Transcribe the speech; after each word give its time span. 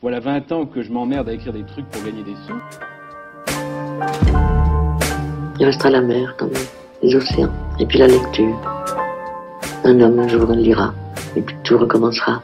voilà 0.00 0.20
20 0.20 0.52
ans 0.52 0.64
que 0.64 0.82
je 0.82 0.92
m'emmerde 0.92 1.28
à 1.28 1.32
écrire 1.32 1.52
des 1.52 1.64
trucs 1.64 1.86
pour 1.86 2.02
gagner 2.04 2.22
des 2.22 2.36
sous. 2.46 2.60
Il 5.58 5.66
restera 5.66 5.90
la 5.90 6.00
mer 6.00 6.36
quand 6.38 6.46
même, 6.46 6.66
les 7.02 7.16
océans, 7.16 7.50
et 7.80 7.86
puis 7.86 7.98
la 7.98 8.06
lecture. 8.06 8.56
Un 9.84 10.00
homme 10.00 10.20
un 10.20 10.28
jour 10.28 10.52
lira, 10.52 10.94
et 11.34 11.42
puis 11.42 11.56
tout 11.64 11.78
recommencera. 11.78 12.42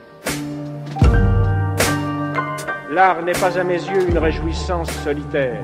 L'art 2.91 3.23
n'est 3.23 3.33
pas 3.33 3.57
à 3.57 3.65
mes 3.65 3.75
yeux 3.75 4.09
une 4.09 4.19
réjouissance 4.19 4.91
solitaire. 4.91 5.63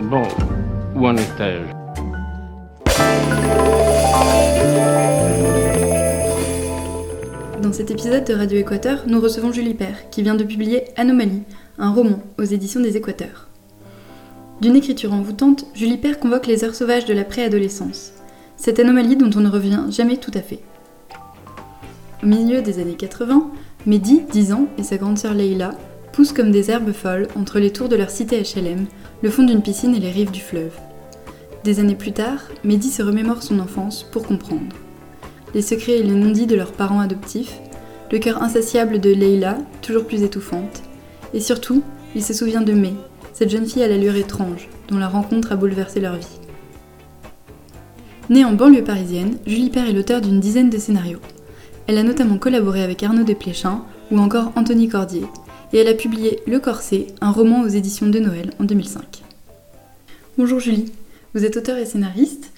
Bon, 0.00 0.22
où 0.94 1.06
en 1.06 1.16
étais-je 1.16 1.78
Dans 7.62 7.72
cet 7.72 7.90
épisode 7.90 8.24
de 8.24 8.34
Radio 8.34 8.60
Équateur, 8.60 9.02
nous 9.08 9.20
recevons 9.20 9.50
Julie 9.50 9.74
Père, 9.74 10.10
qui 10.10 10.22
vient 10.22 10.36
de 10.36 10.44
publier 10.44 10.84
Anomalie, 10.96 11.42
un 11.76 11.92
roman 11.92 12.22
aux 12.38 12.44
éditions 12.44 12.80
des 12.80 12.96
Équateurs. 12.96 13.48
D'une 14.60 14.76
écriture 14.76 15.12
envoûtante, 15.12 15.66
Julie 15.74 15.96
Père 15.96 16.20
convoque 16.20 16.46
les 16.46 16.62
heures 16.62 16.76
sauvages 16.76 17.04
de 17.04 17.14
la 17.14 17.24
préadolescence, 17.24 18.12
cette 18.56 18.78
anomalie 18.78 19.16
dont 19.16 19.30
on 19.34 19.40
ne 19.40 19.50
revient 19.50 19.82
jamais 19.90 20.18
tout 20.18 20.30
à 20.34 20.40
fait. 20.40 20.60
Au 22.22 22.26
milieu 22.26 22.62
des 22.62 22.78
années 22.78 22.94
80, 22.94 23.50
Mehdi, 23.86 24.22
10 24.30 24.52
ans, 24.52 24.68
et 24.78 24.84
sa 24.84 24.96
grande 24.96 25.18
sœur 25.18 25.34
Leila 25.34 25.72
poussent 26.12 26.32
comme 26.32 26.52
des 26.52 26.70
herbes 26.70 26.92
folles 26.92 27.26
entre 27.34 27.58
les 27.58 27.72
tours 27.72 27.88
de 27.88 27.96
leur 27.96 28.10
cité 28.10 28.40
HLM, 28.40 28.86
le 29.22 29.30
fond 29.30 29.42
d'une 29.42 29.62
piscine 29.62 29.96
et 29.96 30.00
les 30.00 30.12
rives 30.12 30.30
du 30.30 30.40
fleuve. 30.40 30.78
Des 31.64 31.80
années 31.80 31.96
plus 31.96 32.12
tard, 32.12 32.38
Mehdi 32.62 32.90
se 32.90 33.02
remémore 33.02 33.42
son 33.42 33.58
enfance 33.58 34.04
pour 34.04 34.22
comprendre. 34.22 34.76
Les 35.54 35.62
secrets 35.62 35.98
et 35.98 36.02
les 36.02 36.14
non-dits 36.14 36.46
de 36.46 36.56
leurs 36.56 36.72
parents 36.72 37.00
adoptifs, 37.00 37.58
le 38.12 38.18
cœur 38.18 38.42
insatiable 38.42 39.00
de 39.00 39.10
Leila, 39.10 39.58
toujours 39.82 40.06
plus 40.06 40.22
étouffante, 40.22 40.82
et 41.32 41.40
surtout, 41.40 41.82
il 42.14 42.22
se 42.22 42.34
souvient 42.34 42.60
de 42.60 42.72
May, 42.72 42.94
cette 43.32 43.50
jeune 43.50 43.66
fille 43.66 43.82
à 43.82 43.88
l'allure 43.88 44.16
étrange, 44.16 44.68
dont 44.88 44.98
la 44.98 45.08
rencontre 45.08 45.52
a 45.52 45.56
bouleversé 45.56 46.00
leur 46.00 46.16
vie. 46.16 46.26
Née 48.30 48.44
en 48.44 48.52
banlieue 48.52 48.84
parisienne, 48.84 49.38
Julie 49.46 49.70
Père 49.70 49.88
est 49.88 49.92
l'auteur 49.92 50.20
d'une 50.20 50.40
dizaine 50.40 50.68
de 50.68 50.76
scénarios. 50.76 51.20
Elle 51.86 51.96
a 51.96 52.02
notamment 52.02 52.36
collaboré 52.36 52.82
avec 52.82 53.02
Arnaud 53.02 53.24
Desplechin 53.24 53.84
ou 54.10 54.18
encore 54.18 54.52
Anthony 54.54 54.88
Cordier, 54.88 55.24
et 55.72 55.78
elle 55.78 55.88
a 55.88 55.94
publié 55.94 56.40
Le 56.46 56.60
Corset, 56.60 57.06
un 57.22 57.30
roman 57.30 57.62
aux 57.62 57.68
éditions 57.68 58.08
de 58.08 58.18
Noël 58.18 58.50
en 58.58 58.64
2005. 58.64 59.22
Bonjour 60.36 60.60
Julie, 60.60 60.92
vous 61.34 61.44
êtes 61.44 61.56
auteur 61.56 61.78
et 61.78 61.86
scénariste, 61.86 62.52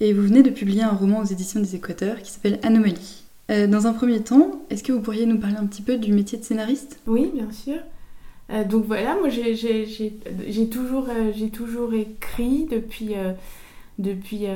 et 0.00 0.12
vous 0.12 0.22
venez 0.22 0.42
de 0.42 0.50
publier 0.50 0.82
un 0.82 0.92
roman 0.92 1.20
aux 1.20 1.24
éditions 1.24 1.60
des 1.60 1.76
Équateurs 1.76 2.22
qui 2.22 2.30
s'appelle 2.30 2.58
Anomalie. 2.62 3.24
Euh, 3.50 3.66
dans 3.66 3.86
un 3.86 3.92
premier 3.92 4.20
temps, 4.20 4.62
est-ce 4.70 4.82
que 4.82 4.92
vous 4.92 5.00
pourriez 5.00 5.26
nous 5.26 5.38
parler 5.38 5.56
un 5.56 5.66
petit 5.66 5.82
peu 5.82 5.96
du 5.96 6.12
métier 6.12 6.38
de 6.38 6.44
scénariste? 6.44 7.00
Oui, 7.06 7.30
bien 7.32 7.50
sûr. 7.52 7.78
Euh, 8.50 8.64
donc 8.64 8.84
voilà, 8.84 9.16
moi 9.16 9.28
j'ai 9.28 10.68
toujours, 10.68 11.08
euh, 11.08 11.48
toujours 11.52 11.94
écrit 11.94 12.66
depuis, 12.70 13.14
depuis, 13.98 14.46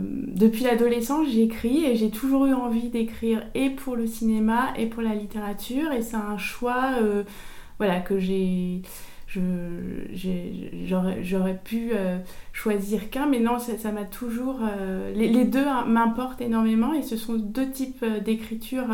depuis 0.00 0.64
l'adolescence, 0.64 1.28
j'écris 1.28 1.84
et 1.84 1.96
j'ai 1.96 2.10
toujours 2.10 2.46
eu 2.46 2.54
envie 2.54 2.88
d'écrire 2.88 3.42
et 3.54 3.70
pour 3.70 3.96
le 3.96 4.06
cinéma 4.06 4.68
et 4.78 4.86
pour 4.86 5.02
la 5.02 5.14
littérature 5.14 5.92
et 5.92 6.02
c'est 6.02 6.16
un 6.16 6.38
choix 6.38 6.90
voilà, 7.78 8.00
que 8.00 8.18
j'ai 8.18 8.82
j'aurais 11.22 11.60
pu 11.62 11.90
euh, 11.92 12.18
choisir 12.52 13.10
qu'un, 13.10 13.26
mais 13.26 13.40
non, 13.40 13.58
ça 13.58 13.92
m'a 13.92 14.04
toujours... 14.04 14.60
Euh, 14.62 15.12
les, 15.14 15.44
deux 15.44 15.66
hein, 15.66 15.84
m'importent 15.86 16.40
énormément 16.40 16.94
et 16.94 17.02
ce 17.02 17.16
sont 17.16 17.34
deux 17.34 17.70
types 17.70 18.02
euh, 18.02 18.20
d'écriture 18.20 18.86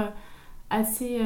assez, 0.71 1.21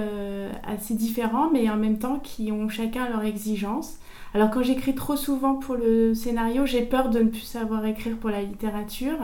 assez 0.64 0.92
différents, 0.92 1.50
mais 1.50 1.70
en 1.70 1.76
même 1.76 1.98
temps 1.98 2.18
qui 2.18 2.52
ont 2.52 2.68
chacun 2.68 3.08
leur 3.08 3.24
exigence. 3.24 3.98
Alors 4.34 4.50
quand 4.50 4.62
j'écris 4.62 4.94
trop 4.94 5.16
souvent 5.16 5.54
pour 5.54 5.76
le 5.76 6.12
scénario, 6.12 6.66
j'ai 6.66 6.82
peur 6.82 7.08
de 7.08 7.20
ne 7.20 7.30
plus 7.30 7.40
savoir 7.40 7.86
écrire 7.86 8.18
pour 8.18 8.28
la 8.28 8.42
littérature 8.42 9.16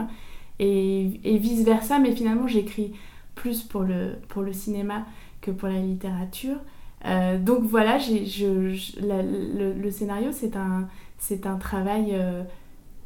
et, 0.57 1.19
et 1.23 1.37
vice-versa, 1.37 1.99
mais 1.99 2.15
finalement 2.15 2.47
j'écris 2.47 2.93
plus 3.35 3.61
pour 3.61 3.83
le, 3.83 4.15
pour 4.29 4.41
le 4.41 4.51
cinéma 4.51 5.05
que 5.41 5.51
pour 5.51 5.67
la 5.67 5.79
littérature. 5.79 6.57
Euh, 7.05 7.37
donc 7.37 7.63
voilà, 7.63 7.97
le, 7.97 9.91
scénario, 9.91 10.31
c'est 10.31 10.55
un, 10.55 11.57
travail 11.57 12.11
euh, 12.13 12.43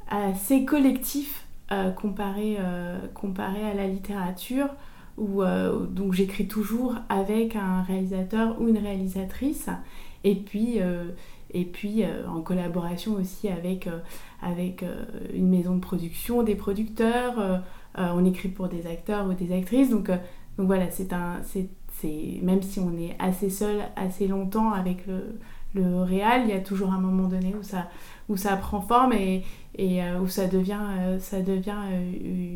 assez 0.10 0.66
collectif 0.66 1.46
euh, 1.72 1.92
comparé, 1.92 2.58
à 2.58 3.74
la 3.76 3.88
littérature, 3.88 4.70
où 5.18 5.44
donc 5.44 6.14
j'écris 6.14 6.48
toujours 6.48 6.96
avec 7.10 7.56
un 7.56 7.82
réalisateur 7.84 8.60
ou 8.62 8.70
une 8.70 8.78
réalisatrice, 8.78 9.70
et 10.24 10.36
puis, 10.36 10.82
en 12.28 12.42
collaboration 12.42 13.14
aussi 13.16 13.50
avec, 13.50 13.90
une 15.34 15.50
maison 15.50 15.76
de 15.76 15.82
production, 15.82 16.44
des 16.44 16.56
producteurs, 16.56 17.62
on 17.98 18.24
écrit 18.24 18.48
pour 18.48 18.70
des 18.70 18.88
acteurs 18.88 19.28
ou 19.28 19.34
des 19.34 19.54
actrices, 19.54 19.90
donc 19.90 20.10
voilà, 20.58 20.90
c'est 20.90 21.12
un 21.12 21.42
même 22.42 22.62
si 22.62 22.80
on 22.80 22.98
est 22.98 23.16
assez 23.20 23.50
seul 23.50 23.82
assez 23.96 24.28
longtemps 24.28 24.72
avec 24.72 25.06
le, 25.08 25.40
le 25.76 26.02
réal, 26.02 26.44
il 26.46 26.50
y 26.50 26.54
a 26.54 26.60
toujours 26.62 26.92
un 26.92 27.00
moment 27.00 27.28
donné 27.28 27.56
où 27.60 27.64
ça, 27.64 27.90
où 28.28 28.38
ça 28.38 28.56
prend 28.58 28.82
forme 28.82 29.14
et, 29.14 29.44
et 29.78 30.04
euh, 30.04 30.20
où 30.20 30.28
ça 30.28 30.48
devient, 30.48 30.80
euh, 31.00 31.20
ça 31.20 31.42
devient 31.42 31.78
euh, 31.92 32.12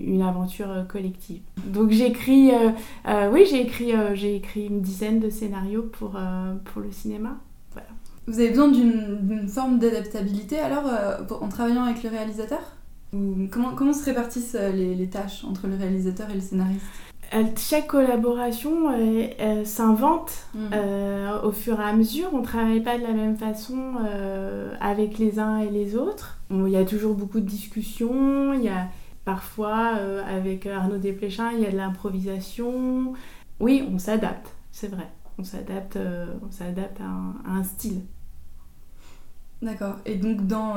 une 0.05 0.21
aventure 0.21 0.85
collective. 0.87 1.41
Donc 1.65 1.91
j'écris, 1.91 2.51
oui, 3.31 3.45
j'ai 3.49 3.61
écrit, 3.61 3.93
j'ai 4.15 4.35
écrit 4.35 4.65
une 4.67 4.81
dizaine 4.81 5.19
de 5.19 5.29
scénarios 5.29 5.83
pour, 5.83 6.19
pour 6.65 6.81
le 6.81 6.91
cinéma. 6.91 7.37
Vous 8.25 8.39
avez 8.39 8.49
besoin 8.49 8.69
d'une 8.69 9.47
forme 9.49 9.79
d'adaptabilité 9.79 10.57
alors 10.57 10.85
en 11.41 11.49
travaillant 11.49 11.83
avec 11.83 12.03
le 12.03 12.09
réalisateur? 12.09 12.61
Comment, 13.51 13.75
comment 13.75 13.93
se 13.93 14.05
répartissent 14.05 14.57
les, 14.73 14.95
les 14.95 15.07
tâches 15.07 15.43
entre 15.43 15.67
le 15.67 15.75
réalisateur 15.75 16.29
et 16.31 16.35
le 16.35 16.41
scénariste? 16.41 16.85
Chaque 17.57 17.87
collaboration 17.87 18.89
s'invente 19.65 20.31
mm. 20.53 20.67
euh, 20.73 21.41
au 21.41 21.51
fur 21.51 21.79
et 21.79 21.83
à 21.83 21.93
mesure. 21.93 22.29
On 22.33 22.39
ne 22.39 22.43
travaille 22.43 22.81
pas 22.81 22.97
de 22.97 23.03
la 23.03 23.13
même 23.13 23.37
façon 23.37 23.95
euh, 24.05 24.73
avec 24.79 25.17
les 25.17 25.39
uns 25.39 25.57
et 25.57 25.69
les 25.69 25.95
autres. 25.95 26.39
Il 26.51 26.69
y 26.69 26.77
a 26.77 26.85
toujours 26.85 27.15
beaucoup 27.15 27.39
de 27.39 27.45
discussions. 27.45 28.53
Il 28.53 28.63
y 28.63 28.69
a 28.69 28.87
parfois, 29.25 29.95
euh, 29.97 30.21
avec 30.27 30.65
Arnaud 30.67 30.97
Desplechin, 30.97 31.51
il 31.53 31.61
y 31.61 31.65
a 31.65 31.71
de 31.71 31.77
l'improvisation. 31.77 33.13
Oui, 33.59 33.87
on 33.91 33.97
s'adapte, 33.97 34.53
c'est 34.71 34.89
vrai. 34.89 35.09
On 35.39 35.43
s'adapte, 35.43 35.97
on 36.45 36.51
s'adapte 36.51 36.99
à, 37.01 37.49
un 37.49 37.63
style. 37.63 38.01
D'accord. 39.63 39.95
Et 40.05 40.15
donc, 40.15 40.45
dans, 40.45 40.75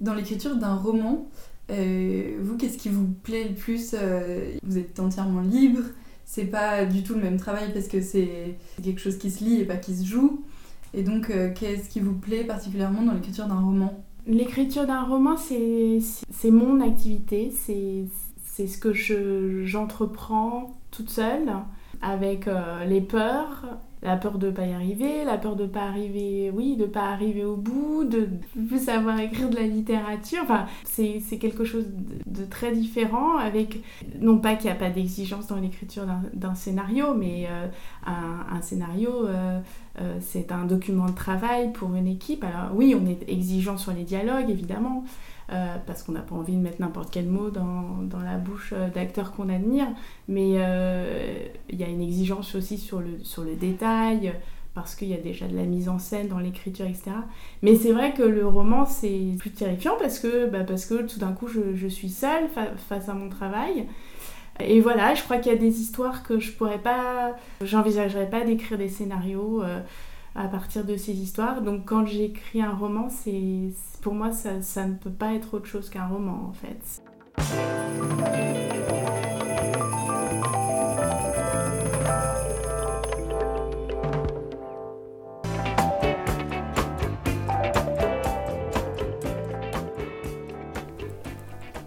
dans 0.00 0.14
l'écriture 0.14 0.54
d'un 0.54 0.76
roman, 0.76 1.26
euh, 1.70 2.38
vous, 2.42 2.56
qu'est-ce 2.56 2.78
qui 2.78 2.88
vous 2.88 3.06
plaît 3.22 3.48
le 3.48 3.54
plus 3.54 3.94
euh, 3.94 4.52
Vous 4.62 4.78
êtes 4.78 4.98
entièrement 4.98 5.40
libre. 5.40 5.80
C'est 6.24 6.44
pas 6.44 6.84
du 6.84 7.02
tout 7.02 7.14
le 7.14 7.22
même 7.22 7.38
travail 7.38 7.72
parce 7.72 7.88
que 7.88 8.00
c'est 8.00 8.56
quelque 8.82 9.00
chose 9.00 9.18
qui 9.18 9.30
se 9.30 9.42
lit 9.42 9.60
et 9.60 9.64
pas 9.64 9.76
qui 9.76 9.96
se 9.96 10.04
joue. 10.04 10.44
Et 10.94 11.02
donc, 11.02 11.30
euh, 11.30 11.52
qu'est-ce 11.54 11.88
qui 11.88 12.00
vous 12.00 12.14
plaît 12.14 12.44
particulièrement 12.44 13.02
dans 13.02 13.14
l'écriture 13.14 13.46
d'un 13.46 13.60
roman? 13.60 14.04
L'écriture 14.26 14.86
d'un 14.86 15.02
roman, 15.02 15.36
c'est 15.36 16.50
mon 16.50 16.80
activité. 16.80 17.52
C'est 17.52 18.66
ce 18.66 18.78
que 18.78 18.92
j'entreprends 19.64 20.78
toute 20.90 21.10
seule 21.10 21.50
avec 22.02 22.48
les 22.86 23.00
peurs, 23.00 23.64
la 24.02 24.16
peur 24.16 24.38
de 24.38 24.50
pas 24.50 24.66
y 24.66 24.72
arriver, 24.72 25.24
la 25.24 25.36
peur 25.36 25.56
de 25.56 25.66
pas 25.66 25.82
arriver, 25.82 26.50
oui, 26.54 26.76
de 26.76 26.86
pas 26.86 27.10
arriver 27.10 27.44
au 27.44 27.56
bout, 27.56 28.04
de 28.04 28.28
plus 28.68 28.84
savoir 28.84 29.18
écrire 29.20 29.50
de 29.50 29.56
la 29.56 29.66
littérature. 29.66 30.40
Enfin, 30.42 30.66
c'est 30.84 31.20
quelque 31.38 31.64
chose 31.64 31.86
de, 32.26 32.44
très 32.44 32.72
différent 32.72 33.36
avec, 33.36 33.82
non 34.18 34.38
pas 34.38 34.54
qu'il 34.54 34.66
n'y 34.66 34.76
a 34.76 34.78
pas 34.78 34.90
d'exigence 34.90 35.48
dans 35.48 35.56
l'écriture 35.56 36.04
d'un 36.32 36.54
scénario, 36.54 37.14
mais 37.14 37.46
euh, 37.50 37.66
un, 38.06 38.60
scénario, 38.62 39.26
euh, 39.26 39.60
euh, 40.00 40.16
c'est 40.20 40.50
un 40.50 40.64
document 40.64 41.06
de 41.06 41.14
travail 41.14 41.72
pour 41.72 41.94
une 41.94 42.06
équipe. 42.06 42.42
Alors 42.44 42.74
oui, 42.74 42.96
on 42.98 43.06
est 43.06 43.28
exigeant 43.28 43.76
sur 43.76 43.92
les 43.92 44.04
dialogues, 44.04 44.48
évidemment. 44.48 45.04
Euh, 45.52 45.76
parce 45.84 46.04
qu'on 46.04 46.12
n'a 46.12 46.20
pas 46.20 46.36
envie 46.36 46.54
de 46.54 46.60
mettre 46.60 46.80
n'importe 46.80 47.10
quel 47.10 47.26
mot 47.26 47.50
dans, 47.50 48.02
dans 48.02 48.20
la 48.20 48.36
bouche 48.36 48.72
euh, 48.72 48.88
d'acteurs 48.88 49.32
qu'on 49.32 49.48
admire, 49.48 49.88
mais 50.28 50.52
euh, 50.54 51.34
il 51.68 51.80
y 51.80 51.82
a 51.82 51.88
une 51.88 52.02
exigence 52.02 52.54
aussi 52.54 52.78
sur 52.78 53.00
le, 53.00 53.18
sur 53.24 53.42
le 53.42 53.56
détail, 53.56 54.32
parce 54.74 54.94
qu'il 54.94 55.08
y 55.08 55.14
a 55.14 55.16
déjà 55.16 55.48
de 55.48 55.56
la 55.56 55.64
mise 55.64 55.88
en 55.88 55.98
scène 55.98 56.28
dans 56.28 56.38
l'écriture, 56.38 56.86
etc. 56.86 57.10
Mais 57.62 57.74
c'est 57.74 57.90
vrai 57.90 58.14
que 58.14 58.22
le 58.22 58.46
roman, 58.46 58.86
c'est 58.86 59.34
plus 59.40 59.50
terrifiant 59.50 59.94
parce 59.98 60.20
que, 60.20 60.46
bah, 60.46 60.62
parce 60.62 60.86
que 60.86 61.02
tout 61.02 61.18
d'un 61.18 61.32
coup, 61.32 61.48
je, 61.48 61.88
suis 61.88 62.10
seule 62.10 62.44
face 62.88 63.08
à 63.08 63.14
mon 63.14 63.28
travail. 63.28 63.88
Et 64.60 64.80
voilà, 64.80 65.16
je 65.16 65.24
crois 65.24 65.38
qu'il 65.38 65.50
y 65.50 65.54
a 65.56 65.58
des 65.58 65.80
histoires 65.80 66.22
que 66.22 66.38
je 66.38 66.52
pourrais 66.52 66.78
pas, 66.78 67.34
j'envisagerais 67.60 68.30
pas 68.30 68.44
d'écrire 68.44 68.78
des 68.78 68.88
scénarios 68.88 69.64
à 70.34 70.48
partir 70.48 70.84
de 70.84 70.96
ces 70.96 71.12
histoires. 71.12 71.62
Donc 71.62 71.84
quand 71.86 72.06
j'écris 72.06 72.62
un 72.62 72.74
roman, 72.74 73.08
pour 74.00 74.14
moi 74.14 74.30
ça, 74.32 74.86
ne 74.86 74.94
peut 74.94 75.10
pas 75.10 75.34
être 75.34 75.54
autre 75.54 75.66
chose 75.66 75.90
qu'un 75.90 76.06
roman 76.06 76.48
en 76.48 76.52
fait. 76.52 77.02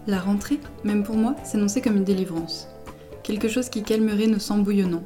La 0.06 0.20
rentrée, 0.20 0.60
même 0.84 1.02
pour 1.02 1.16
moi, 1.16 1.34
s'annonçait 1.44 1.80
comme 1.80 1.96
une 1.96 2.04
délivrance. 2.04 2.68
Quelque 3.22 3.48
chose 3.48 3.70
qui 3.70 3.82
calmerait 3.82 4.26
nos 4.26 4.38
sangs 4.38 4.58
bouillonnants, 4.58 5.02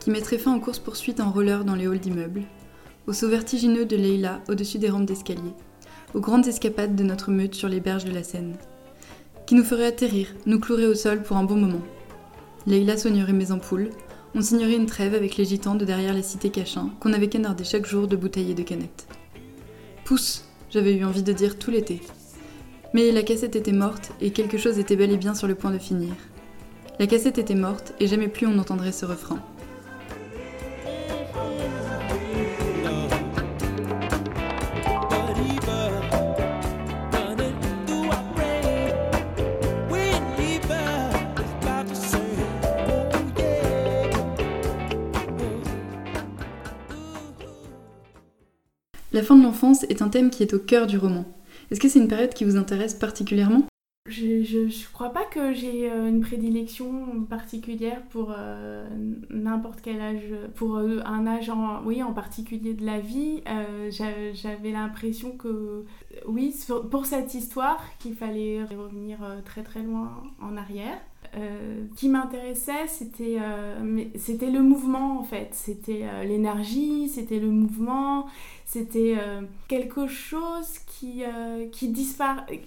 qui 0.00 0.10
mettrait 0.10 0.36
fin 0.36 0.56
aux 0.56 0.60
courses-poursuites 0.60 1.20
en 1.20 1.30
roller 1.30 1.64
dans 1.64 1.76
les 1.76 1.86
halls 1.86 2.00
d'immeubles, 2.00 2.42
aux 3.06 3.12
sauts 3.12 3.28
vertigineux 3.28 3.84
de 3.84 3.96
Leila 3.96 4.40
au-dessus 4.48 4.78
des 4.78 4.90
rampes 4.90 5.06
d'escalier, 5.06 5.54
aux 6.14 6.20
grandes 6.20 6.46
escapades 6.46 6.94
de 6.94 7.02
notre 7.02 7.30
meute 7.30 7.54
sur 7.54 7.68
les 7.68 7.80
berges 7.80 8.04
de 8.04 8.12
la 8.12 8.22
Seine, 8.22 8.56
qui 9.46 9.54
nous 9.54 9.64
ferait 9.64 9.86
atterrir, 9.86 10.28
nous 10.46 10.60
clouerait 10.60 10.86
au 10.86 10.94
sol 10.94 11.22
pour 11.22 11.36
un 11.36 11.44
bon 11.44 11.56
moment. 11.56 11.82
Leila 12.66 12.96
soignerait 12.96 13.32
mes 13.32 13.50
ampoules, 13.50 13.90
on 14.34 14.40
signerait 14.40 14.76
une 14.76 14.86
trêve 14.86 15.14
avec 15.14 15.36
les 15.36 15.44
gitans 15.44 15.74
de 15.74 15.84
derrière 15.84 16.14
les 16.14 16.22
cités 16.22 16.50
cachins 16.50 16.90
qu'on 17.00 17.12
avait 17.12 17.28
canardé 17.28 17.64
chaque 17.64 17.86
jour 17.86 18.08
de 18.08 18.16
bouteilles 18.16 18.52
et 18.52 18.54
de 18.54 18.62
canettes. 18.62 19.06
Pousse, 20.04 20.44
j'avais 20.70 20.94
eu 20.94 21.04
envie 21.04 21.22
de 21.22 21.32
dire 21.32 21.58
tout 21.58 21.70
l'été. 21.70 22.00
Mais 22.94 23.10
la 23.10 23.22
cassette 23.22 23.56
était 23.56 23.72
morte 23.72 24.12
et 24.20 24.30
quelque 24.30 24.58
chose 24.58 24.78
était 24.78 24.96
bel 24.96 25.10
et 25.10 25.16
bien 25.16 25.34
sur 25.34 25.48
le 25.48 25.54
point 25.54 25.70
de 25.70 25.78
finir. 25.78 26.14
La 26.98 27.06
cassette 27.06 27.38
était 27.38 27.54
morte 27.54 27.94
et 28.00 28.06
jamais 28.06 28.28
plus 28.28 28.46
on 28.46 28.58
entendrait 28.58 28.92
ce 28.92 29.04
refrain. 29.04 29.38
La 49.12 49.22
fin 49.22 49.36
de 49.36 49.42
l'enfance 49.42 49.82
est 49.84 50.00
un 50.00 50.08
thème 50.08 50.30
qui 50.30 50.42
est 50.42 50.54
au 50.54 50.58
cœur 50.58 50.86
du 50.86 50.96
roman. 50.96 51.26
Est-ce 51.70 51.80
que 51.80 51.88
c'est 51.88 51.98
une 51.98 52.08
période 52.08 52.32
qui 52.32 52.44
vous 52.44 52.56
intéresse 52.56 52.94
particulièrement? 52.94 53.64
Je, 54.08 54.42
je, 54.42 54.92
crois 54.92 55.10
pas 55.10 55.24
que 55.24 55.52
j'ai 55.52 55.90
euh, 55.90 56.08
une 56.08 56.22
prédilection 56.22 57.22
particulière 57.28 58.02
pour 58.10 58.34
euh, 58.36 58.88
n'importe 59.30 59.80
quel 59.82 60.00
âge, 60.00 60.34
pour 60.54 60.76
euh, 60.76 61.00
un 61.04 61.26
âge 61.26 61.50
en, 61.50 61.84
oui, 61.84 62.02
en 62.02 62.12
particulier 62.12 62.72
de 62.72 62.86
la 62.86 63.00
vie. 63.00 63.42
J'avais 63.90 64.70
l'impression 64.70 65.32
que, 65.32 65.84
oui, 66.26 66.54
pour 66.90 67.04
cette 67.04 67.34
histoire, 67.34 67.82
qu'il 67.98 68.14
fallait 68.14 68.64
revenir 68.64 69.18
très 69.44 69.62
très 69.62 69.82
loin 69.82 70.22
en 70.40 70.56
arrière. 70.56 70.98
Euh, 71.34 71.86
qui 71.96 72.10
m'intéressait, 72.10 72.86
c'était 72.88 73.38
euh, 73.40 74.04
c'était 74.18 74.50
le 74.50 74.60
mouvement 74.60 75.18
en 75.18 75.22
fait. 75.24 75.48
C'était 75.52 76.02
euh, 76.02 76.24
l'énergie, 76.24 77.08
c'était 77.08 77.38
le 77.38 77.48
mouvement, 77.48 78.26
c'était 78.66 79.16
quelque 79.66 80.06
chose 80.06 80.78
qui, 80.86 81.22
qui 81.72 81.88
disparaît, 81.88 82.62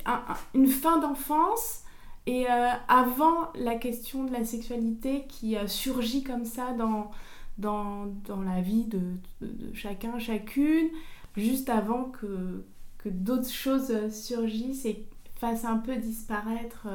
une 0.54 0.68
fin 0.68 0.98
d'enfance. 1.00 1.82
Et 2.28 2.48
avant 2.48 3.52
la 3.54 3.76
question 3.76 4.24
de 4.24 4.32
la 4.32 4.44
sexualité 4.44 5.26
qui 5.28 5.56
surgit 5.68 6.24
comme 6.24 6.46
ça 6.46 6.74
dans, 6.74 7.12
dans, 7.60 8.08
dans 8.28 8.42
la 8.42 8.62
vie 8.62 8.86
de, 8.86 9.00
de, 9.42 9.74
chacun, 9.74 10.18
chacune, 10.20 10.90
juste 11.38 11.70
avant 11.70 12.06
que, 12.06 12.64
que 13.00 13.10
d'autres 13.10 13.52
choses 13.52 14.12
surgissent 14.12 14.86
et 14.86 15.06
fassent 15.40 15.66
un 15.66 15.78
peu 15.78 15.96
disparaître 15.98 16.88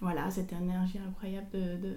voilà, 0.00 0.30
cette 0.30 0.52
énergie 0.52 0.98
incroyable 0.98 1.48
de, 1.52 1.96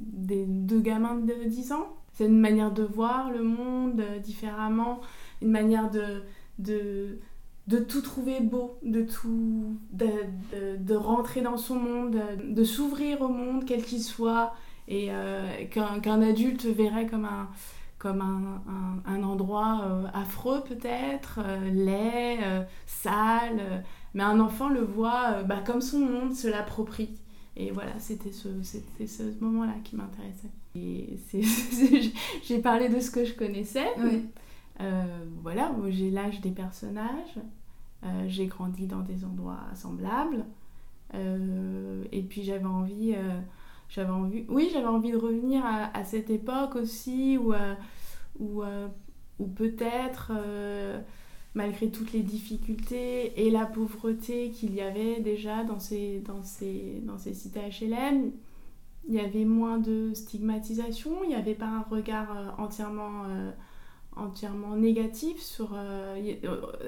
des 0.00 0.44
deux 0.46 0.80
gamins 0.80 1.16
de 1.16 1.48
10 1.48 1.72
ans. 1.72 1.96
C'est 2.12 2.26
une 2.26 2.40
manière 2.40 2.72
de 2.72 2.82
voir 2.82 3.30
le 3.30 3.42
monde 3.42 4.00
euh, 4.00 4.18
différemment, 4.18 5.00
une 5.40 5.50
manière 5.50 5.90
de, 5.90 6.22
de, 6.58 7.18
de 7.68 7.78
tout 7.78 8.02
trouver 8.02 8.40
beau, 8.40 8.78
de, 8.82 9.02
tout, 9.02 9.78
de, 9.92 10.06
de, 10.76 10.94
rentrer 10.94 11.40
dans 11.40 11.56
son 11.56 11.76
monde, 11.76 12.20
de 12.44 12.64
s'ouvrir 12.64 13.22
au 13.22 13.28
monde, 13.28 13.64
quel 13.64 13.82
qu'il 13.82 14.02
soit, 14.02 14.52
et 14.88 15.08
euh, 15.10 15.64
qu'un 15.70 16.22
adulte 16.22 16.66
verrait 16.66 17.06
comme 17.06 17.24
un, 17.24 17.48
comme 17.98 18.20
un, 18.20 18.62
un, 19.06 19.22
endroit 19.22 19.82
euh, 19.84 20.06
affreux 20.12 20.62
peut-être, 20.64 21.40
laid, 21.72 22.38
sale, 22.84 23.84
mais 24.12 24.22
un 24.22 24.38
enfant 24.38 24.68
le 24.68 24.82
voit 24.82 25.42
bah, 25.44 25.62
comme 25.64 25.80
son 25.80 26.00
monde, 26.00 26.34
se 26.34 26.48
l'approprie. 26.48 27.14
Et 27.56 27.70
voilà, 27.70 27.98
c'était 27.98 28.32
ce, 28.32 28.48
c'était 28.62 29.06
ce 29.06 29.22
moment-là 29.40 29.74
qui 29.84 29.96
m'intéressait. 29.96 30.48
Et 30.74 31.18
j'ai 32.42 32.58
parlé 32.60 32.88
de 32.88 32.98
ce 32.98 33.10
que 33.10 33.24
je 33.24 33.34
connaissais. 33.34 33.88
Euh, 34.80 35.04
voilà, 35.42 35.70
j'ai 35.90 36.10
l'âge 36.10 36.40
des 36.40 36.50
personnages. 36.50 37.38
Euh, 38.04 38.24
j'ai 38.26 38.46
grandi 38.46 38.86
dans 38.86 39.00
des 39.00 39.24
endroits 39.24 39.60
semblables. 39.74 40.46
Euh, 41.14 42.04
et 42.10 42.22
puis 42.22 42.42
j'avais 42.42 42.64
envie, 42.64 43.14
j'avais 43.90 44.10
envie, 44.10 44.46
oui, 44.48 44.70
j'avais 44.72 44.86
envie 44.86 45.12
de 45.12 45.18
revenir 45.18 45.64
à, 45.64 45.94
à 45.94 46.04
cette 46.04 46.30
époque 46.30 46.76
aussi 46.76 47.36
où, 47.36 47.52
où, 48.38 48.62
où 49.38 49.46
peut-être 49.46 50.32
malgré 51.54 51.90
toutes 51.90 52.12
les 52.12 52.22
difficultés 52.22 53.46
et 53.46 53.50
la 53.50 53.66
pauvreté 53.66 54.50
qu'il 54.50 54.74
y 54.74 54.80
avait 54.80 55.20
déjà 55.20 55.64
dans 55.64 55.80
ces, 55.80 56.20
dans 56.20 56.42
ces, 56.42 57.02
dans 57.04 57.18
ces 57.18 57.34
cités 57.34 57.60
HLM, 57.60 58.32
il 59.08 59.14
y 59.14 59.20
avait 59.20 59.44
moins 59.44 59.78
de 59.78 60.12
stigmatisation, 60.14 61.10
il 61.24 61.30
n'y 61.30 61.34
avait 61.34 61.54
pas 61.54 61.66
un 61.66 61.82
regard 61.82 62.36
euh, 62.36 62.50
entièrement, 62.56 63.24
euh, 63.28 63.50
entièrement 64.14 64.76
négatif 64.76 65.40
sur... 65.40 65.72
Euh, 65.74 66.16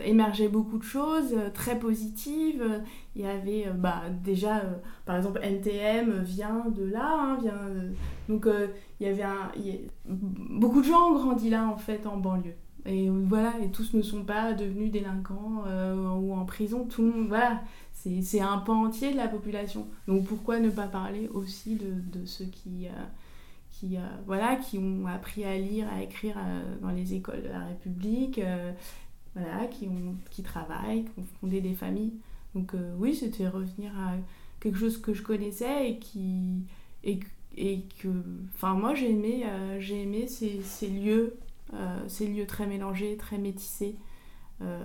émergeait 0.05 0.49
beaucoup 0.49 0.79
de 0.79 0.85
choses 0.85 1.35
très 1.55 1.79
positives. 1.79 2.83
Il 3.17 3.23
y 3.23 3.27
avait 3.27 3.67
bah, 3.75 4.03
déjà, 4.23 4.63
par 5.07 5.17
exemple, 5.17 5.41
NTM 5.43 6.23
vient 6.23 6.67
de 6.69 6.85
là, 6.85 7.19
hein, 7.19 7.39
vient, 7.41 7.59
donc 8.29 8.47
il 9.01 9.07
y 9.07 9.11
avait 9.11 9.25
beaucoup 10.07 10.81
de 10.81 10.87
gens 10.87 11.11
ont 11.11 11.15
grandi 11.15 11.51
là 11.51 11.67
en 11.67 11.79
fait 11.79 12.07
en 12.07 12.17
banlieue. 12.17 12.55
Et 12.87 13.09
voilà, 13.09 13.55
et 13.63 13.71
tous 13.71 13.95
ne 13.95 14.03
sont 14.03 14.25
pas 14.25 14.53
devenus 14.53 14.91
délinquants 14.93 15.65
euh, 15.67 16.09
ou 16.17 16.35
en 16.35 16.45
prison. 16.45 16.85
Tout 16.85 17.03
le 17.03 17.13
monde, 17.13 17.29
voilà, 17.29 17.63
c'est 17.93 18.41
un 18.41 18.59
pan 18.59 18.85
entier 18.85 19.13
de 19.13 19.17
la 19.17 19.29
population. 19.29 19.87
Donc 20.07 20.27
pourquoi 20.27 20.61
ne 20.61 20.69
pas 20.69 20.87
parler 20.87 21.29
aussi 21.33 21.77
de, 21.77 22.19
de 22.19 22.27
ceux 22.27 22.45
qui, 22.45 22.87
euh, 22.87 23.05
qui, 23.71 23.97
euh, 23.97 24.01
voilà, 24.27 24.57
qui 24.57 24.79
ont 24.79 25.07
appris 25.07 25.45
à 25.45 25.57
lire, 25.57 25.87
à 25.97 26.03
écrire 26.03 26.37
dans 26.83 26.91
les 26.91 27.15
écoles 27.15 27.43
de 27.43 27.49
la 27.49 27.65
République, 27.65 28.41
voilà, 29.35 29.67
qui, 29.69 29.89
ont, 29.89 30.17
qui 30.31 30.43
travaillent, 30.43 31.05
qui 31.05 31.21
ont 31.21 31.27
fondé 31.41 31.61
des 31.63 31.75
familles. 31.75 32.13
Donc 32.55 32.75
oui, 32.99 33.15
c'était 33.15 33.49
revenir 33.49 33.93
à 33.99 34.13
quelque 34.61 34.79
chose 34.79 34.99
que 34.99 35.15
je 35.15 35.23
connaissais 35.23 35.91
et 35.91 35.99
qui... 35.99 36.65
Et, 37.03 37.21
et 37.57 37.83
que, 38.01 38.09
enfin 38.55 38.75
moi 38.75 38.95
j'ai 38.95 39.11
aimé, 39.11 40.27
ces, 40.27 40.61
ces 40.63 40.89
lieux 40.89 41.37
ces 42.09 42.27
lieux 42.27 42.47
très 42.47 42.67
mélangés, 42.67 43.17
très 43.17 43.39
métissés. 43.39 43.97
Euh, 44.63 44.79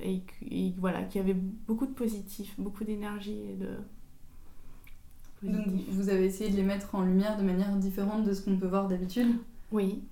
et, 0.00 0.74
voilà, 0.78 1.02
qui 1.02 1.18
avait 1.18 1.34
beaucoup 1.34 1.86
de 1.86 1.92
positif, 1.92 2.54
beaucoup 2.58 2.84
d'énergie 2.84 3.38
et 3.50 3.56
de. 3.56 3.68
Donc 5.42 5.66
vous 5.88 6.08
avez 6.08 6.26
essayé 6.26 6.50
de 6.50 6.56
les 6.56 6.62
mettre 6.62 6.94
en 6.94 7.02
lumière 7.02 7.36
de 7.36 7.42
manière 7.42 7.74
différente 7.76 8.22
de 8.24 8.32
ce 8.32 8.42
qu'on 8.42 8.56
peut 8.56 8.68
voir 8.68 8.86
d'habitude? 8.86 9.34
Oui. 9.72 10.04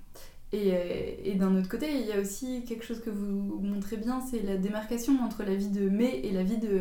Et, 0.53 0.73
euh, 0.73 1.15
et 1.23 1.37
d'un 1.37 1.57
autre 1.57 1.69
côté, 1.69 1.87
il 2.01 2.07
y 2.07 2.13
a 2.13 2.21
aussi 2.21 2.65
quelque 2.65 2.85
chose 2.85 3.01
que 3.01 3.11
vous 3.11 3.61
montrez 3.63 3.97
bien, 3.97 4.21
c'est 4.21 4.43
la 4.43 4.57
démarcation 4.57 5.21
entre 5.23 5.45
la 5.45 5.55
vie 5.55 5.69
de 5.69 5.89
May 5.89 6.19
et 6.25 6.33
la 6.33 6.43
vie 6.43 6.59
de 6.59 6.81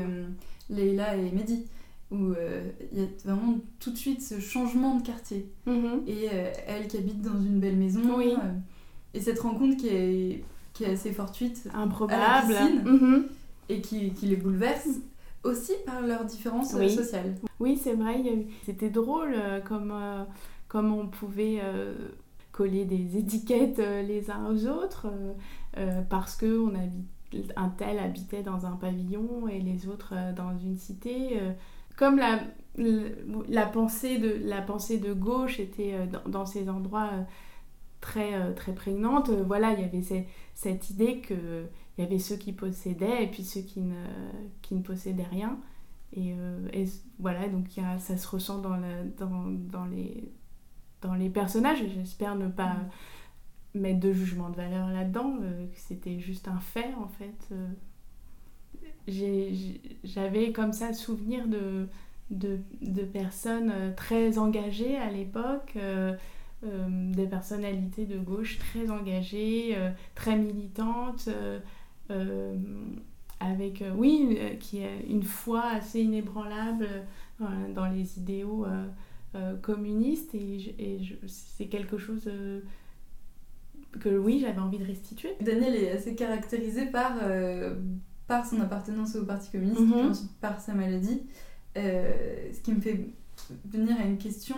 Leila 0.71 1.15
et 1.15 1.31
Mehdi 1.31 1.67
où 2.11 2.33
il 2.91 2.97
y 2.97 3.03
a 3.03 3.07
vraiment 3.23 3.59
tout 3.79 3.91
de 3.91 3.95
suite 3.95 4.23
ce 4.23 4.39
changement 4.39 4.95
de 4.95 5.03
quartier. 5.03 5.47
Mm-hmm. 5.67 6.07
Et 6.07 6.25
elle 6.65 6.87
qui 6.87 6.97
habite 6.97 7.21
dans 7.21 7.39
une 7.39 7.59
belle 7.59 7.77
maison, 7.77 8.01
oui. 8.17 8.33
Et 9.13 9.21
cette 9.21 9.39
rencontre 9.39 9.77
qui 9.77 9.87
est, 9.87 10.43
qui 10.73 10.83
est 10.83 10.91
assez 10.91 11.11
fortuite, 11.11 11.67
improbable, 11.73 12.55
mhm. 12.85 13.25
et 13.69 13.81
qui, 13.81 14.11
qui, 14.13 14.27
les 14.27 14.35
bouleverse 14.35 14.87
aussi 15.43 15.73
par 15.85 16.01
leurs 16.01 16.25
différences 16.25 16.73
oui. 16.73 16.89
sociales. 16.89 17.35
Oui, 17.59 17.79
c'est 17.81 17.93
vrai, 17.93 18.21
c'était 18.65 18.89
drôle 18.89 19.33
euh, 19.35 19.59
comme, 19.61 19.91
euh, 19.91 20.23
comme 20.67 20.93
on 20.93 21.07
pouvait 21.07 21.59
euh, 21.61 21.93
coller 22.51 22.85
des 22.85 23.17
étiquettes 23.17 23.79
les 23.79 24.29
uns 24.31 24.47
aux 24.49 24.67
autres 24.67 25.07
parce 26.09 26.35
que 26.35 26.59
on 26.59 26.75
habite, 26.75 27.53
un 27.55 27.69
tel 27.69 27.99
habitait 27.99 28.41
dans 28.41 28.65
un 28.65 28.71
pavillon 28.71 29.47
et 29.47 29.59
les 29.59 29.87
autres 29.87 30.13
dans 30.35 30.57
une 30.57 30.77
cité. 30.77 31.39
comme 31.95 32.17
la, 32.17 32.39
la, 33.47 33.65
pensée 33.65 34.17
de, 34.17 34.41
la 34.43 34.61
pensée 34.61 34.97
de 34.97 35.13
gauche 35.13 35.59
était 35.59 35.93
dans, 36.07 36.29
dans 36.29 36.45
ces 36.45 36.69
endroits 36.69 37.11
très, 38.01 38.33
euh, 38.33 38.53
très 38.53 38.73
prégnante. 38.73 39.29
Euh, 39.29 39.43
voilà, 39.43 39.73
il 39.73 39.81
y 39.81 39.83
avait 39.83 40.25
cette 40.53 40.89
idée 40.89 41.21
qu'il 41.21 41.67
y 41.97 42.01
avait 42.01 42.19
ceux 42.19 42.35
qui 42.35 42.53
possédaient 42.53 43.23
et 43.23 43.27
puis 43.27 43.43
ceux 43.43 43.61
qui 43.61 43.81
ne, 43.81 44.05
qui 44.61 44.75
ne 44.75 44.81
possédaient 44.81 45.27
rien. 45.29 45.59
Et, 46.13 46.33
euh, 46.37 46.85
voilà, 47.19 47.47
donc 47.49 47.67
ça 47.99 48.17
se 48.17 48.27
ressent 48.27 48.59
dans, 48.59 48.79
dans, 49.17 49.45
dans, 49.47 49.85
les, 49.85 50.31
dans 51.01 51.13
les 51.13 51.29
personnages. 51.29 51.83
J'espère 51.93 52.35
ne 52.35 52.47
pas 52.47 52.77
mettre 53.75 53.99
de 53.99 54.11
jugement 54.11 54.49
de 54.49 54.55
valeur 54.55 54.89
là-dedans, 54.89 55.35
c'était 55.75 56.19
juste 56.19 56.47
un 56.47 56.59
fait 56.59 56.91
en 56.99 57.07
fait. 57.07 57.53
J'avais 60.03 60.51
comme 60.51 60.73
ça 60.73 60.93
souvenir 60.93 61.47
de, 61.47 61.87
de, 62.31 62.57
de 62.81 63.03
personnes 63.03 63.71
très 63.95 64.39
engagées 64.39 64.97
à 64.97 65.11
l'époque. 65.11 65.77
Des 66.63 67.27
personnalités 67.27 68.05
de 68.05 68.17
gauche 68.19 68.59
très 68.59 68.89
engagées, 68.89 69.77
très 70.15 70.37
militantes, 70.37 71.29
avec, 73.39 73.83
oui, 73.95 74.37
qui 74.59 74.83
a 74.83 74.93
une 75.07 75.23
foi 75.23 75.63
assez 75.65 76.01
inébranlable 76.01 76.87
dans 77.73 77.87
les 77.87 78.17
idéaux 78.19 78.65
communistes. 79.61 80.35
Et, 80.35 80.75
et 80.77 80.99
c'est 81.27 81.67
quelque 81.67 81.97
chose 81.97 82.29
que 83.99 84.17
oui, 84.17 84.39
j'avais 84.39 84.59
envie 84.59 84.77
de 84.77 84.85
restituer. 84.85 85.31
Daniel 85.41 85.75
est 85.75 85.91
assez 85.91 86.15
caractérisé 86.15 86.85
par, 86.87 87.13
euh, 87.23 87.75
par 88.27 88.45
son 88.45 88.59
appartenance 88.61 89.15
au 89.15 89.25
Parti 89.25 89.49
communiste, 89.51 89.79
Mhm. 89.81 90.13
par 90.41 90.59
sa 90.61 90.73
maladie. 90.73 91.21
Euh, 91.77 92.51
ce 92.53 92.59
qui 92.61 92.71
me 92.73 92.81
fait 92.81 92.99
venir 93.65 93.95
à 93.99 94.03
une 94.03 94.17
question. 94.17 94.57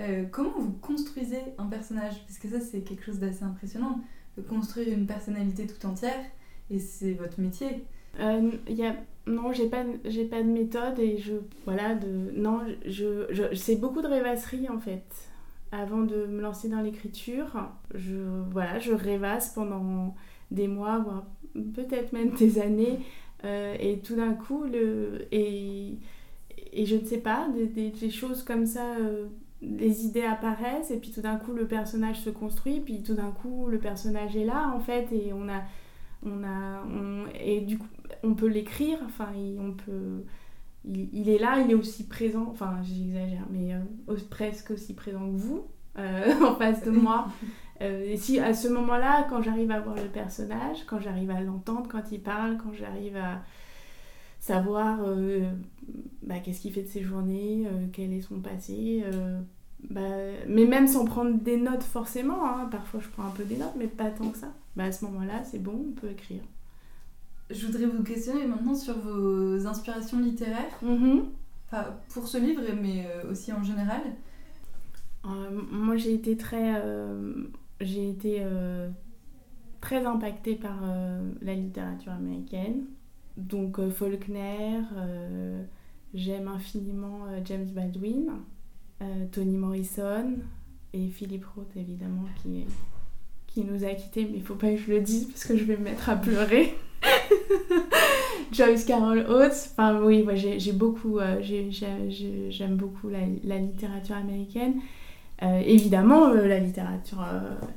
Euh, 0.00 0.24
comment 0.30 0.50
vous 0.58 0.72
construisez 0.72 1.40
un 1.58 1.66
personnage? 1.66 2.24
Parce 2.26 2.38
que 2.38 2.48
ça, 2.48 2.60
c'est 2.60 2.80
quelque 2.80 3.04
chose 3.04 3.18
d'assez 3.18 3.44
impressionnant. 3.44 4.00
De 4.36 4.42
construire 4.42 4.88
une 4.96 5.06
personnalité 5.06 5.66
tout 5.66 5.86
entière, 5.86 6.24
et 6.70 6.78
c'est 6.78 7.12
votre 7.12 7.40
métier. 7.40 7.84
Euh, 8.20 8.50
y 8.68 8.84
a... 8.84 8.96
Non, 9.26 9.52
j'ai 9.52 9.68
pas, 9.68 9.84
j'ai 10.04 10.24
pas 10.24 10.42
de 10.42 10.48
méthode 10.48 10.98
et 10.98 11.18
je. 11.18 11.34
Voilà, 11.64 11.94
de. 11.94 12.32
Non, 12.34 12.60
je, 12.86 13.26
je... 13.30 13.54
c'est 13.54 13.76
beaucoup 13.76 14.00
de 14.02 14.06
rêvasserie 14.08 14.68
en 14.68 14.78
fait. 14.78 15.04
Avant 15.72 16.00
de 16.00 16.26
me 16.26 16.40
lancer 16.40 16.68
dans 16.68 16.80
l'écriture, 16.80 17.68
je, 17.94 18.16
voilà, 18.50 18.78
je 18.78 18.92
rêvasse 18.92 19.52
pendant 19.52 20.16
des 20.50 20.66
mois, 20.68 20.98
voire 20.98 21.26
peut-être 21.74 22.12
même 22.12 22.30
des 22.30 22.58
années. 22.58 23.00
euh, 23.44 23.76
et 23.78 23.98
tout 23.98 24.16
d'un 24.16 24.34
coup, 24.34 24.64
le... 24.64 25.26
et, 25.32 25.98
et 26.72 26.86
je 26.86 26.96
ne 26.96 27.04
sais 27.04 27.18
pas, 27.18 27.48
des, 27.74 28.10
choses 28.10 28.42
comme 28.42 28.66
ça, 28.66 28.96
euh, 28.96 29.26
les 29.62 30.04
idées 30.06 30.22
apparaissent, 30.22 30.90
et 30.90 30.98
puis 30.98 31.10
tout 31.10 31.20
d'un 31.20 31.36
coup, 31.36 31.52
le 31.52 31.66
personnage 31.66 32.20
se 32.20 32.30
construit, 32.30 32.80
puis 32.80 33.02
tout 33.02 33.14
d'un 33.14 33.30
coup, 33.30 33.66
le 33.68 33.78
personnage 33.78 34.36
est 34.36 34.44
là, 34.44 34.72
en 34.74 34.80
fait, 34.80 35.08
et 35.12 35.32
on 35.32 35.48
a. 35.48 35.62
On 36.22 36.44
a 36.44 36.82
on- 36.86 37.24
et 37.42 37.60
du 37.62 37.78
coup, 37.78 37.86
on 38.22 38.34
peut 38.34 38.46
l'écrire, 38.48 38.98
enfin, 39.06 39.28
il- 39.36 39.58
on 39.60 39.72
peut. 39.72 40.24
Il, 40.84 41.08
il 41.14 41.28
est 41.28 41.38
là, 41.38 41.60
il 41.60 41.70
est 41.70 41.74
aussi 41.74 42.06
présent, 42.08 42.46
enfin, 42.50 42.78
j'exagère, 42.82 43.46
mais 43.50 43.74
euh, 43.74 44.16
presque 44.30 44.70
aussi 44.72 44.94
présent 44.94 45.20
que 45.30 45.36
vous, 45.36 45.64
euh, 45.98 46.32
en 46.46 46.54
face 46.56 46.82
de 46.84 46.90
moi. 46.90 47.26
Euh, 47.82 48.04
et 48.04 48.18
si 48.18 48.38
à 48.38 48.52
ce 48.52 48.68
moment-là, 48.68 49.26
quand 49.30 49.40
j'arrive 49.40 49.70
à 49.70 49.80
voir 49.80 49.96
le 49.96 50.02
personnage, 50.02 50.84
quand 50.86 51.00
j'arrive 51.00 51.30
à 51.30 51.40
l'entendre 51.40 51.88
quand 51.90 52.12
il 52.12 52.20
parle, 52.20 52.58
quand 52.58 52.74
j'arrive 52.74 53.16
à 53.16 53.40
savoir 54.38 54.98
euh, 55.02 55.50
bah, 56.30 56.38
qu'est-ce 56.38 56.60
qu'il 56.60 56.72
fait 56.72 56.82
de 56.84 56.88
ses 56.88 57.02
journées, 57.02 57.66
euh, 57.66 57.86
quel 57.92 58.12
est 58.12 58.20
son 58.20 58.38
passé, 58.40 59.02
euh, 59.04 59.40
bah, 59.90 60.00
mais 60.46 60.64
même 60.64 60.86
sans 60.86 61.04
prendre 61.04 61.36
des 61.40 61.56
notes 61.56 61.82
forcément, 61.82 62.46
hein, 62.46 62.68
parfois 62.70 63.00
je 63.00 63.08
prends 63.08 63.24
un 63.24 63.30
peu 63.30 63.42
des 63.42 63.56
notes, 63.56 63.74
mais 63.76 63.88
pas 63.88 64.10
tant 64.10 64.28
que 64.28 64.38
ça. 64.38 64.52
Bah, 64.76 64.84
à 64.84 64.92
ce 64.92 65.04
moment-là, 65.06 65.42
c'est 65.42 65.58
bon, 65.60 65.86
on 65.88 65.92
peut 66.00 66.08
écrire. 66.10 66.42
Je 67.50 67.66
voudrais 67.66 67.86
vous 67.86 68.04
questionner 68.04 68.46
maintenant 68.46 68.76
sur 68.76 68.96
vos 68.96 69.66
inspirations 69.66 70.20
littéraires, 70.20 70.78
Mhm. 70.82 71.24
pas 71.68 72.00
pour 72.14 72.28
ce 72.28 72.38
livre, 72.38 72.62
mais 72.80 73.06
euh, 73.08 73.32
aussi 73.32 73.52
en 73.52 73.64
général. 73.64 74.02
Euh, 75.24 75.60
moi, 75.72 75.96
j'ai 75.96 76.14
été 76.14 76.36
très, 76.36 76.80
euh, 76.80 77.32
j'ai 77.80 78.08
été 78.08 78.36
euh, 78.40 78.88
très 79.80 80.06
impactée 80.06 80.54
par 80.54 80.78
la 81.42 81.54
littérature 81.54 82.12
américaine. 82.12 82.84
Donc 83.36 83.80
Faulkner, 83.90 84.80
j'aime 86.14 86.48
infiniment 86.48 87.26
euh, 87.28 87.40
James 87.44 87.66
Baldwin, 87.66 88.30
euh, 89.02 89.04
Toni 89.32 89.56
Morrison 89.56 90.34
et 90.92 91.08
Philip 91.08 91.44
Roth 91.54 91.76
évidemment 91.76 92.24
qui, 92.42 92.64
qui 93.46 93.64
nous 93.64 93.84
a 93.84 93.94
quittés, 93.94 94.26
mais 94.30 94.38
il 94.38 94.42
faut 94.42 94.54
pas 94.56 94.70
que 94.70 94.76
je 94.76 94.90
le 94.90 95.00
dise 95.00 95.26
parce 95.26 95.44
que 95.44 95.56
je 95.56 95.64
vais 95.64 95.76
me 95.76 95.84
mettre 95.84 96.08
à 96.08 96.16
pleurer. 96.16 96.74
Joyce 98.52 98.84
Carol 98.84 99.20
Oates, 99.28 99.70
enfin 99.72 100.00
oui, 100.02 100.22
moi, 100.22 100.34
j'ai 100.34 100.72
beaucoup, 100.72 101.18
euh, 101.18 101.38
j'ai- 101.40 101.70
j'ai- 101.70 102.10
j'ai- 102.10 102.50
j'aime 102.50 102.76
beaucoup 102.76 103.08
la, 103.08 103.58
littérature 103.58 104.16
américaine. 104.16 104.74
Évidemment, 105.64 106.34
la, 106.34 106.58
littérature, 106.58 107.24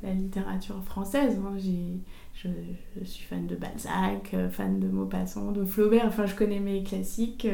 la 0.03 0.13
littérature 0.13 0.83
française. 0.83 1.39
hein, 1.41 1.53
je, 1.57 2.49
je 2.99 3.05
suis 3.05 3.23
fan 3.23 3.47
de 3.47 3.55
Balzac, 3.55 4.35
fan 4.51 4.81
de 4.81 4.87
Maupassant, 4.89 5.53
de 5.53 5.63
Flaubert. 5.63 6.03
Enfin, 6.07 6.25
je 6.25 6.35
connais 6.35 6.59
mes 6.59 6.83
classiques 6.83 7.47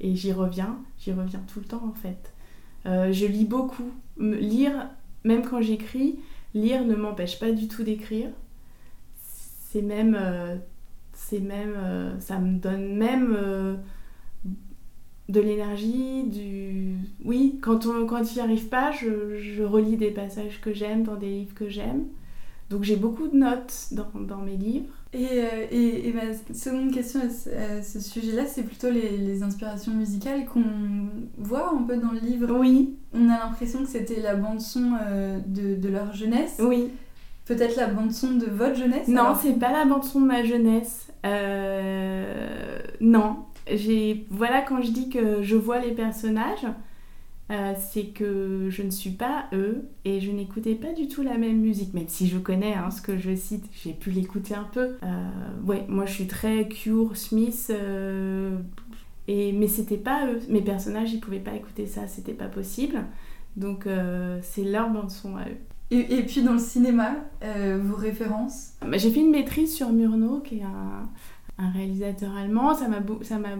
et 0.00 0.14
j'y 0.16 0.32
reviens. 0.32 0.78
J'y 0.98 1.12
reviens 1.12 1.42
tout 1.52 1.60
le 1.60 1.66
temps, 1.66 1.84
en 1.84 1.94
fait. 1.94 2.32
Euh, 2.86 3.12
je 3.12 3.26
lis 3.26 3.44
beaucoup. 3.44 3.90
Lire, 4.18 4.90
même 5.24 5.42
quand 5.42 5.60
j'écris, 5.62 6.18
lire 6.54 6.84
ne 6.84 6.94
m'empêche 6.94 7.38
pas 7.38 7.52
du 7.52 7.68
tout 7.68 7.82
d'écrire. 7.82 8.30
C'est 9.16 9.82
même... 9.82 10.16
euh, 10.18 10.56
euh, 11.32 12.20
ça 12.20 12.38
me 12.38 12.58
donne 12.58 12.96
même... 12.96 13.36
de 15.28 15.40
l'énergie, 15.40 16.24
du... 16.24 16.96
Oui, 17.24 17.58
quand, 17.62 17.86
on, 17.86 18.06
quand 18.06 18.34
n'y 18.34 18.40
arrive 18.40 18.68
pas, 18.68 18.92
je 18.92 19.62
relis 19.62 19.96
des 19.96 20.10
passages 20.10 20.60
que 20.60 20.72
j'aime 20.72 21.02
dans 21.02 21.16
des 21.16 21.30
livres 21.30 21.54
que 21.54 21.68
j'aime. 21.68 22.04
Donc 22.70 22.82
j'ai 22.82 22.96
beaucoup 22.96 23.28
de 23.28 23.36
notes 23.36 23.88
dans, 23.92 24.08
dans 24.20 24.38
mes 24.38 24.56
livres. 24.56 24.92
Et, 25.12 25.26
euh, 25.30 25.66
et, 25.70 26.08
et 26.08 26.12
ma 26.12 26.32
seconde 26.54 26.90
question 26.92 27.20
à 27.20 27.82
ce, 27.82 28.00
sujet-là, 28.00 28.46
c'est 28.46 28.64
plutôt 28.64 28.90
les, 28.90 29.16
les 29.16 29.42
inspirations 29.44 29.92
musicales 29.92 30.44
qu'on 30.46 30.64
voit 31.38 31.72
un 31.72 31.82
peu 31.82 31.96
dans 31.96 32.10
le 32.10 32.18
livre. 32.18 32.48
Oui, 32.58 32.96
On 33.12 33.28
a 33.28 33.38
l'impression 33.38 33.82
que 33.84 33.88
c'était 33.88 34.20
la 34.20 34.34
bande-son 34.34 34.92
euh, 35.06 35.38
de, 35.46 35.76
de 35.76 35.88
leur 35.88 36.12
jeunesse. 36.14 36.56
oui. 36.60 36.90
Peut-être 37.46 37.76
la 37.76 37.88
bande-son 37.88 38.36
de 38.36 38.46
votre 38.46 38.74
jeunesse 38.74 39.06
Non, 39.06 39.34
c'est 39.40 39.58
pas 39.58 39.70
la 39.70 39.84
bande 39.84 40.02
son 40.02 40.22
de 40.22 40.26
ma 40.26 40.42
jeunesse. 40.44 41.08
Euh, 41.26 42.78
non, 43.02 43.36
j'ai 43.70 44.26
voilà 44.30 44.62
quand 44.62 44.80
je 44.80 44.90
dis 44.90 45.10
que 45.10 45.42
je 45.42 45.54
vois 45.54 45.78
les 45.78 45.92
personnages, 45.92 46.66
euh, 47.50 47.74
c'est 47.78 48.06
que 48.06 48.68
je 48.70 48.82
ne 48.82 48.90
suis 48.90 49.10
pas 49.10 49.46
eux 49.52 49.88
et 50.04 50.20
je 50.20 50.30
n'écoutais 50.30 50.74
pas 50.74 50.92
du 50.92 51.08
tout 51.08 51.22
la 51.22 51.36
même 51.36 51.60
musique, 51.60 51.92
même 51.94 52.08
si 52.08 52.26
je 52.26 52.38
connais 52.38 52.74
hein, 52.74 52.90
ce 52.90 53.02
que 53.02 53.18
je 53.18 53.34
cite, 53.34 53.66
j'ai 53.72 53.92
pu 53.92 54.10
l'écouter 54.10 54.54
un 54.54 54.64
peu. 54.72 54.96
Euh, 55.02 55.28
ouais, 55.66 55.84
moi 55.88 56.06
je 56.06 56.12
suis 56.14 56.26
très 56.26 56.66
Cure, 56.68 57.16
Smith. 57.16 57.66
euh, 57.70 58.56
et, 59.28 59.52
mais 59.52 59.68
c'était 59.68 59.96
pas 59.98 60.26
eux, 60.26 60.40
mes 60.48 60.62
personnages 60.62 61.12
ils 61.12 61.20
pouvaient 61.20 61.38
pas 61.38 61.54
écouter 61.54 61.86
ça, 61.86 62.06
c'était 62.06 62.34
pas 62.34 62.48
possible. 62.48 63.04
Donc 63.56 63.86
c'est 64.42 64.64
leur 64.64 64.90
bande 64.90 65.10
son 65.10 65.36
à 65.36 65.42
eux. 65.48 65.56
Et, 65.90 66.16
et 66.18 66.22
puis 66.24 66.42
dans 66.42 66.54
le 66.54 66.58
cinéma, 66.58 67.14
vos 67.80 67.94
références? 67.94 68.72
Bah, 68.80 68.96
J'ai 68.98 69.10
fait 69.10 69.20
une 69.20 69.30
maîtrise 69.30 69.72
sur 69.72 69.92
Murnau, 69.92 70.40
qui 70.40 70.58
est 70.58 70.62
un, 70.64 71.08
un 71.58 71.70
réalisateur 71.70 72.34
allemand. 72.34 72.74
Ça 72.74 72.88
m'a 72.88 72.98
beau- 73.00 73.22
ça 73.22 73.38
m'a 73.38 73.50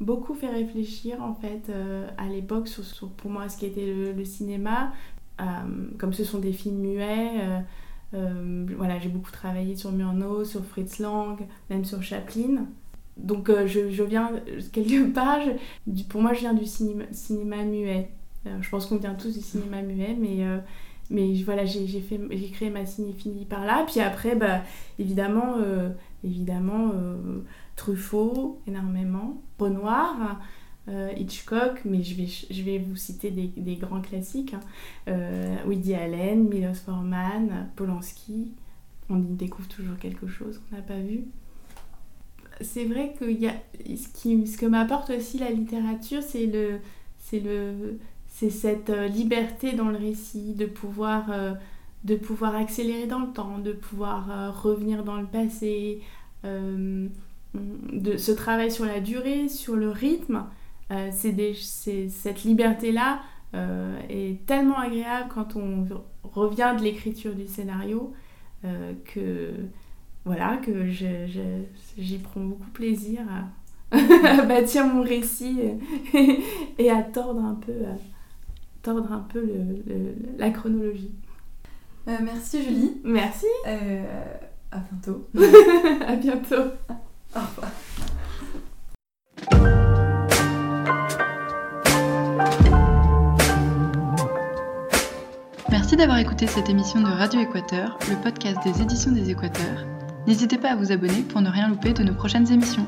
beaucoup 0.00 0.34
fait 0.34 0.48
réfléchir, 0.50 1.22
en 1.22 1.34
fait, 1.34 1.70
euh, 1.70 2.08
à 2.18 2.28
l'époque, 2.28 2.68
sur, 2.68 3.08
pour 3.10 3.30
moi, 3.30 3.48
ce 3.48 3.56
qui 3.56 3.66
était 3.66 3.86
le, 3.86 4.12
le 4.12 4.24
cinéma. 4.24 4.92
Euh, 5.40 5.44
comme 5.98 6.12
ce 6.12 6.24
sont 6.24 6.38
des 6.38 6.52
films 6.52 6.78
muets, 6.78 7.62
euh, 8.14 8.66
voilà, 8.76 8.98
j'ai 8.98 9.08
beaucoup 9.10 9.30
travaillé 9.30 9.76
sur 9.76 9.92
Murnau, 9.92 10.44
sur 10.44 10.64
Fritz 10.64 10.98
Lang, 10.98 11.38
même 11.68 11.84
sur 11.84 12.02
Chaplin. 12.02 12.66
Donc 13.18 13.50
je, 13.66 13.90
je 13.90 14.02
viens 14.02 14.30
quelque 14.72 15.12
part, 15.12 15.40
pour 16.08 16.22
moi 16.22 16.32
je 16.32 16.40
viens 16.40 16.54
du 16.54 16.64
cinéma, 16.64 17.04
cinéma 17.12 17.64
muet. 17.64 18.10
Je 18.60 18.68
pense 18.70 18.86
qu'on 18.86 18.96
vient 18.96 19.14
tous 19.14 19.34
du 19.34 19.42
cinéma 19.42 19.82
muet, 19.82 20.16
mais, 20.18 20.46
mais 21.10 21.34
voilà, 21.42 21.66
j'ai 21.66 22.50
créé 22.52 22.70
ma 22.70 22.86
cinéphilie 22.86 23.44
par 23.44 23.66
là. 23.66 23.84
Puis 23.86 24.00
après, 24.00 24.36
bah, 24.36 24.62
évidemment, 24.98 25.56
évidemment 26.26 26.90
euh, 26.94 27.40
Truffaut, 27.76 28.60
énormément, 28.66 29.40
Renoir, 29.58 30.40
euh, 30.88 31.10
Hitchcock, 31.16 31.80
mais 31.84 32.02
je 32.02 32.14
vais, 32.14 32.26
je 32.26 32.62
vais 32.62 32.78
vous 32.78 32.96
citer 32.96 33.30
des, 33.30 33.48
des 33.56 33.76
grands 33.76 34.00
classiques. 34.00 34.54
hein. 34.54 34.60
Euh, 35.08 35.56
Woody 35.66 35.94
Allen, 35.94 36.48
Milos 36.48 36.74
Forman, 36.84 37.68
Polanski. 37.76 38.52
On 39.08 39.18
y 39.18 39.34
découvre 39.34 39.68
toujours 39.68 39.96
quelque 39.98 40.26
chose 40.26 40.58
qu'on 40.58 40.76
n'a 40.76 40.82
pas 40.82 40.98
vu. 40.98 41.24
C'est 42.60 42.86
vrai 42.86 43.14
que 43.18 43.24
y 43.30 43.46
a, 43.46 43.54
ce, 43.84 44.08
qui, 44.14 44.46
ce 44.46 44.56
que 44.56 44.66
m'apporte 44.66 45.10
aussi 45.10 45.38
la 45.38 45.50
littérature, 45.50 46.22
c'est 46.22 46.46
le, 46.46 46.80
c'est 48.28 48.50
cette 48.50 48.90
liberté 48.90 49.72
dans 49.72 49.88
le 49.88 49.96
récit, 49.96 50.54
de 50.54 50.66
pouvoir, 50.66 51.30
de 52.06 52.14
pouvoir 52.14 52.54
accélérer 52.54 53.06
dans 53.06 53.18
le 53.18 53.32
temps, 53.32 53.58
de 53.58 53.72
pouvoir 53.72 54.30
euh, 54.30 54.50
revenir 54.50 55.02
dans 55.02 55.16
le 55.16 55.26
passé, 55.26 56.00
euh, 56.44 57.08
de 57.54 58.16
ce 58.16 58.30
travail 58.30 58.70
sur 58.70 58.84
la 58.84 59.00
durée, 59.00 59.48
sur 59.48 59.74
le 59.74 59.90
rythme. 59.90 60.44
Euh, 60.92 61.08
c'est 61.10 61.54
cette 62.08 62.44
liberté-là 62.44 63.20
est 64.10 64.44
tellement 64.44 64.78
agréable 64.78 65.30
quand 65.32 65.56
on 65.56 65.86
revient 66.24 66.74
de 66.76 66.82
l'écriture 66.82 67.34
du 67.34 67.46
scénario 67.46 68.12
que 69.06 69.54
voilà 70.26 70.58
que 70.58 70.84
j'y 70.86 72.18
prends 72.18 72.42
beaucoup 72.42 72.68
plaisir 72.74 73.20
à 73.92 74.42
bâtir 74.46 74.86
mon 74.86 75.00
récit 75.00 75.58
et 76.78 76.90
à 76.90 77.02
tordre 77.02 77.42
un 77.42 77.54
peu, 77.54 77.72
tordre 78.82 79.10
un 79.10 79.26
peu 79.32 79.42
la 80.36 80.50
chronologie. 80.50 81.12
Merci 82.06 82.62
Julie. 82.62 83.00
Merci. 83.04 83.46
à 83.64 84.78
bientôt. 84.78 85.28
à 86.06 86.16
bientôt. 86.16 86.72
Au 87.34 87.40
revoir. 87.40 87.70
Merci 95.70 95.96
d'avoir 95.96 96.18
écouté 96.18 96.46
cette 96.46 96.68
émission 96.68 97.00
de 97.00 97.06
Radio 97.06 97.40
Équateur, 97.40 97.98
le 98.08 98.16
podcast 98.22 98.58
des 98.64 98.82
éditions 98.82 99.12
des 99.12 99.30
Équateurs. 99.30 99.84
N'hésitez 100.26 100.58
pas 100.58 100.70
à 100.70 100.76
vous 100.76 100.90
abonner 100.90 101.22
pour 101.22 101.40
ne 101.40 101.48
rien 101.48 101.68
louper 101.68 101.92
de 101.92 102.02
nos 102.02 102.14
prochaines 102.14 102.50
émissions. 102.50 102.86